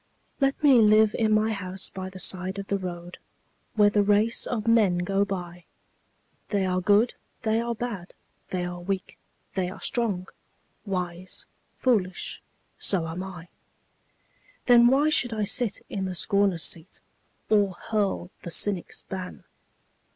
[0.39, 3.19] Let me live in my house by the side of the road,
[3.75, 5.65] Where the race of men go by
[6.49, 8.15] They are good, they are bad,
[8.49, 9.19] they are weak,
[9.53, 10.27] they are strong,
[10.87, 11.45] Wise,
[11.75, 12.41] foolish
[12.79, 13.49] so am I.
[14.65, 16.99] Then why should I sit in the scorner's seat,
[17.51, 19.43] Or hurl the cynic's ban?